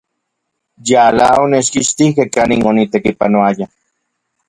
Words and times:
Yala 0.89 1.27
onechkixtikej 1.43 2.27
kanin 2.35 2.61
onitekipanoaya. 2.69 3.65